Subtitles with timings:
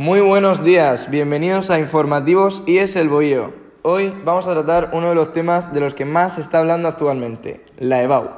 [0.00, 3.52] Muy buenos días, bienvenidos a Informativos y es el Bohío.
[3.82, 6.88] Hoy vamos a tratar uno de los temas de los que más se está hablando
[6.88, 8.30] actualmente, la EBAU.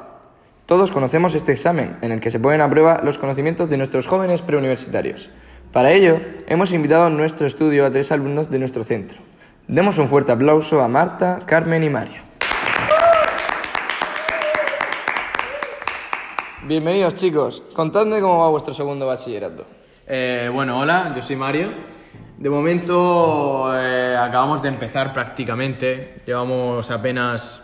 [0.65, 4.07] Todos conocemos este examen, en el que se ponen a prueba los conocimientos de nuestros
[4.07, 5.29] jóvenes preuniversitarios.
[5.71, 9.19] Para ello, hemos invitado a nuestro estudio a tres alumnos de nuestro centro.
[9.65, 12.21] Demos un fuerte aplauso a Marta, Carmen y Mario.
[16.67, 19.63] Bienvenidos chicos, contadme cómo va vuestro segundo bachillerato.
[20.05, 21.69] Eh, bueno, hola, yo soy Mario.
[22.37, 27.63] De momento eh, acabamos de empezar prácticamente, llevamos apenas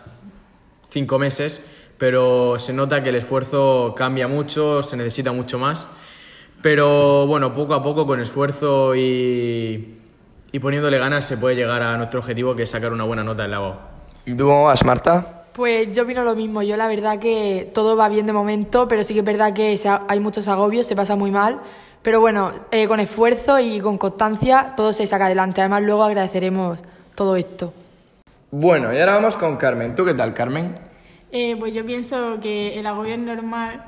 [0.88, 1.62] cinco meses,
[1.98, 5.86] pero se nota que el esfuerzo cambia mucho, se necesita mucho más.
[6.62, 9.98] Pero bueno, poco a poco con esfuerzo y,
[10.50, 13.44] y poniéndole ganas se puede llegar a nuestro objetivo que es sacar una buena nota
[13.44, 13.76] en la O.
[14.24, 15.44] ¿Y tú cómo vas, Marta?
[15.52, 16.62] Pues yo opino lo mismo.
[16.62, 19.78] Yo la verdad que todo va bien de momento, pero sí que es verdad que
[20.08, 21.60] hay muchos agobios, se pasa muy mal.
[22.02, 25.60] Pero bueno, eh, con esfuerzo y con constancia todo se saca adelante.
[25.60, 26.82] Además luego agradeceremos
[27.14, 27.74] todo esto.
[28.50, 29.94] Bueno, y ahora vamos con Carmen.
[29.94, 30.74] ¿Tú qué tal, Carmen?
[31.30, 33.84] Eh, pues yo pienso que el agobio es normal,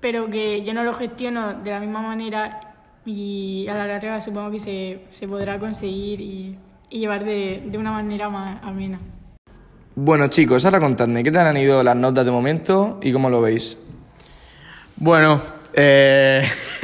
[0.00, 2.60] pero que yo no lo gestiono de la misma manera
[3.06, 6.58] y a la larga supongo que se, se podrá conseguir y,
[6.90, 9.00] y llevar de, de una manera más amena.
[9.96, 13.40] Bueno chicos, ahora contadme, ¿qué tal han ido las notas de momento y cómo lo
[13.40, 13.76] veis?
[14.96, 15.40] Bueno,
[15.72, 16.42] eh,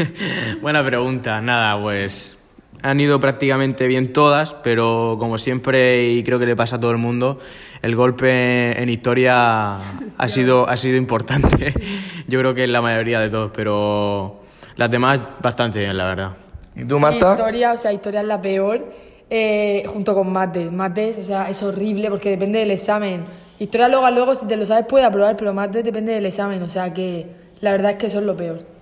[0.63, 1.41] buena pregunta.
[1.41, 2.39] Nada, pues
[2.83, 6.91] han ido prácticamente bien todas, pero como siempre y creo que le pasa a todo
[6.91, 7.39] el mundo,
[7.83, 11.75] el golpe en historia ha sido, ha sido importante.
[12.29, 14.41] Yo creo que en la mayoría de todos, pero
[14.77, 16.37] las demás bastante bien, la verdad.
[16.75, 17.33] ¿Y tú, Sí, Marta?
[17.33, 18.93] historia, o sea, historia es la peor,
[19.29, 20.71] eh, junto con mates.
[20.73, 23.25] Mates, o sea, es horrible porque depende del examen.
[23.59, 26.63] Historia luego a luego, si te lo sabes, puedes aprobar, pero mates depende del examen.
[26.63, 27.27] O sea que
[27.61, 28.80] la verdad es que eso es lo peor.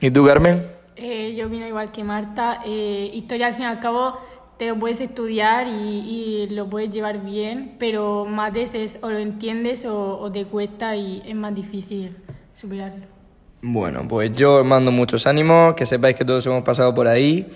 [0.00, 0.62] ¿Y tú, Carmen?
[0.96, 2.60] Eh, yo opino igual que Marta.
[2.64, 4.18] eh, historia al fin y al cabo
[4.58, 9.18] te lo puedes estudiar y, y lo puedes llevar bien, pero mates es o lo
[9.18, 12.16] entiendes o, o te cuesta y es más difícil
[12.54, 13.06] superarlo.
[13.62, 17.46] Bueno, pues yo os mando muchos ánimos, que sepáis que todos hemos pasado por ahí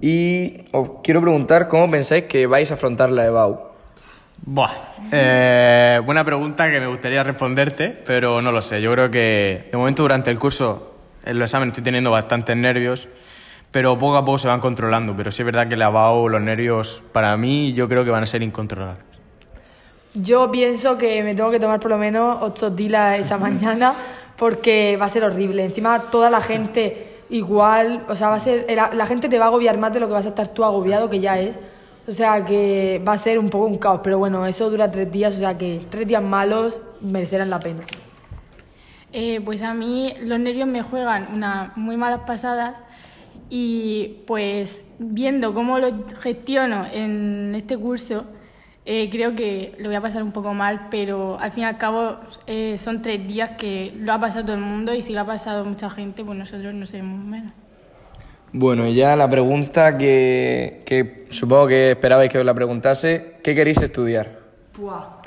[0.00, 3.58] y os quiero preguntar cómo pensáis que vais a afrontar la EBAU.
[4.44, 4.72] Buah,
[5.12, 8.82] eh, buena pregunta que me gustaría responderte, pero no lo sé.
[8.82, 10.91] Yo creo que de momento durante el curso,
[11.24, 13.08] en los exámenes estoy teniendo bastantes nervios,
[13.70, 15.14] pero poco a poco se van controlando.
[15.16, 18.22] Pero sí es verdad que la BAO, los nervios, para mí, yo creo que van
[18.22, 19.04] a ser incontrolables.
[20.14, 23.94] Yo pienso que me tengo que tomar por lo menos ocho dilas esa mañana
[24.36, 25.64] porque va a ser horrible.
[25.64, 29.46] Encima toda la gente igual, o sea, va a ser la, la gente te va
[29.46, 31.58] a agobiar más de lo que vas a estar tú agobiado que ya es.
[32.06, 35.10] O sea, que va a ser un poco un caos, pero bueno, eso dura tres
[35.10, 37.82] días, o sea que tres días malos merecerán la pena.
[39.12, 42.82] Eh, pues a mí los nervios me juegan unas muy malas pasadas
[43.50, 48.24] y pues viendo cómo lo gestiono en este curso,
[48.86, 51.76] eh, creo que lo voy a pasar un poco mal, pero al fin y al
[51.76, 55.20] cabo eh, son tres días que lo ha pasado todo el mundo y si lo
[55.20, 57.52] ha pasado mucha gente, pues nosotros no seremos menos.
[58.54, 63.54] Bueno, y ya la pregunta que, que supongo que esperabais que os la preguntase, ¿qué
[63.54, 64.40] queréis estudiar?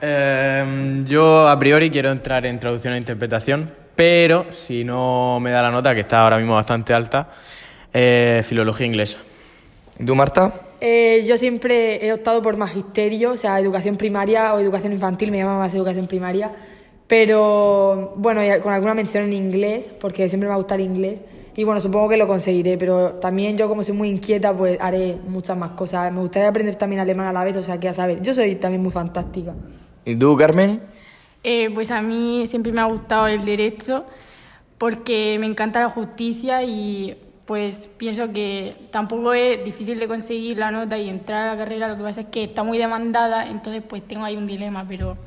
[0.02, 5.62] Eh, yo a priori quiero entrar en traducción e interpretación, pero si no me da
[5.62, 7.30] la nota, que está ahora mismo bastante alta,
[7.94, 9.20] eh, filología inglesa.
[9.98, 10.52] ¿Y tú, Marta?
[10.82, 15.38] Eh, yo siempre he optado por magisterio, o sea, educación primaria o educación infantil, me
[15.38, 16.52] llama más educación primaria,
[17.08, 21.20] pero bueno, con alguna mención en inglés, porque siempre me ha gustado el inglés,
[21.56, 25.16] y bueno, supongo que lo conseguiré, pero también yo como soy muy inquieta, pues haré
[25.26, 26.12] muchas más cosas.
[26.12, 28.56] Me gustaría aprender también alemán a la vez, o sea, que a saber, yo soy
[28.56, 29.54] también muy fantástica.
[30.06, 30.82] ¿Y tú, Carmen?
[31.44, 34.06] Eh, pues a mí siempre me ha gustado el derecho
[34.78, 40.72] porque me encanta la justicia y pues pienso que tampoco es difícil de conseguir la
[40.72, 43.84] nota y entrar a la carrera, lo que pasa es que está muy demandada, entonces
[43.88, 45.18] pues tengo ahí un dilema, pero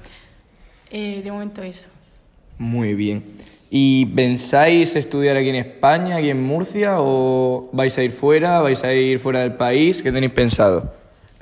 [0.90, 1.88] eh, de momento eso.
[2.58, 3.22] Muy bien.
[3.70, 8.82] ¿Y pensáis estudiar aquí en España, aquí en Murcia, o vais a ir fuera, vais
[8.82, 10.02] a ir fuera del país?
[10.02, 10.94] ¿Qué tenéis pensado?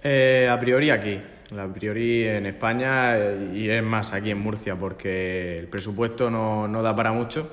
[0.03, 1.21] Eh, a priori aquí,
[1.57, 6.67] a priori en España eh, y es más aquí en Murcia porque el presupuesto no,
[6.67, 7.51] no da para mucho,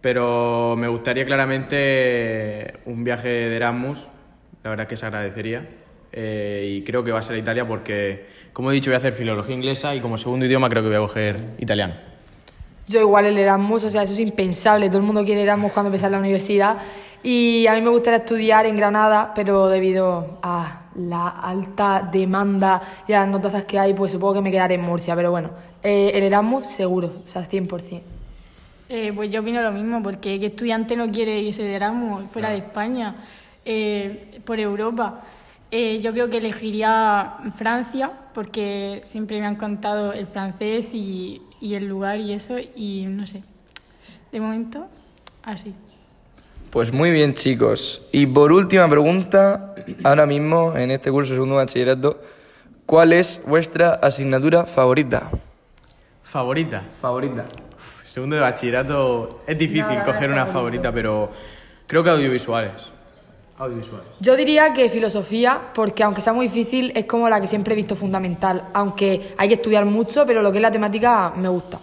[0.00, 4.08] pero me gustaría claramente un viaje de Erasmus,
[4.62, 5.68] la verdad es que se agradecería
[6.12, 9.12] eh, y creo que va a ser Italia porque, como he dicho, voy a hacer
[9.12, 11.94] filología inglesa y como segundo idioma creo que voy a coger italiano.
[12.88, 15.88] Yo igual el Erasmus, o sea, eso es impensable, todo el mundo quiere Erasmus cuando
[15.88, 16.78] empieza la universidad
[17.22, 23.12] y a mí me gustaría estudiar en Granada, pero debido a la alta demanda y
[23.12, 25.50] a las notazas que hay, pues supongo que me quedaré en Murcia, pero bueno,
[25.82, 28.00] eh, el Erasmus seguro, o sea, 100%.
[28.88, 32.50] Eh, pues yo opino lo mismo, porque ¿qué estudiante no quiere irse de Erasmus fuera
[32.50, 33.14] de España?
[33.64, 35.22] eh, por Europa.
[35.70, 41.74] Eh, yo creo que elegiría Francia porque siempre me han contado el francés y, y
[41.74, 43.42] el lugar y eso y no sé.
[44.32, 44.88] De momento,
[45.42, 45.74] así.
[46.70, 48.02] Pues muy bien, chicos.
[48.12, 49.69] Y por última pregunta,
[50.04, 52.20] ahora mismo en este curso de segundo bachillerato,
[52.86, 55.30] ¿cuál es vuestra asignatura favorita?
[56.22, 56.82] Favorita.
[57.00, 57.44] Favorita.
[58.04, 61.30] Segundo de bachillerato es difícil Nada, coger una favorita, pero
[61.86, 62.72] creo que audiovisuales.
[63.58, 64.08] Audiovisuales.
[64.20, 67.76] Yo diría que filosofía, porque aunque sea muy difícil, es como la que siempre he
[67.76, 68.64] visto fundamental.
[68.72, 71.78] Aunque hay que estudiar mucho, pero lo que es la temática me gusta.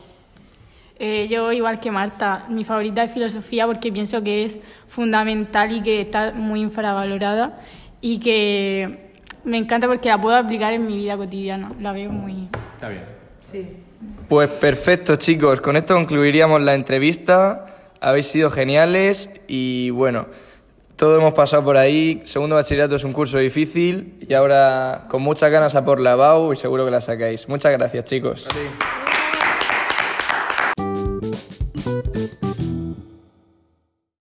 [1.00, 5.82] Eh, yo, igual que Marta, mi favorita es filosofía porque pienso que es fundamental y
[5.82, 7.60] que está muy infravalorada
[8.02, 9.12] y que
[9.44, 11.72] me encanta porque la puedo aplicar en mi vida cotidiana.
[11.80, 12.48] La veo muy...
[12.76, 13.06] Está bien.
[13.42, 13.68] Sí.
[14.28, 15.62] Pues perfecto, chicos.
[15.62, 17.66] Con esto concluiríamos la entrevista.
[18.02, 20.28] Habéis sido geniales y bueno,
[20.96, 22.22] todos hemos pasado por ahí.
[22.26, 26.54] Segundo bachillerato es un curso difícil y ahora con muchas ganas a por la BAU
[26.54, 27.48] y seguro que la sacáis.
[27.48, 28.48] Muchas gracias, chicos.
[28.48, 29.07] A ti.